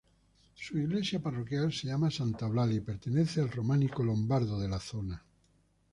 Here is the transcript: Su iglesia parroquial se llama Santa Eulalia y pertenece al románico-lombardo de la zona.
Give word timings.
Su 0.55 0.79
iglesia 0.79 1.19
parroquial 1.19 1.71
se 1.71 1.85
llama 1.85 2.09
Santa 2.09 2.47
Eulalia 2.47 2.77
y 2.77 2.79
pertenece 2.79 3.39
al 3.39 3.51
románico-lombardo 3.51 4.59
de 4.59 4.67
la 4.67 4.79
zona. 4.79 5.23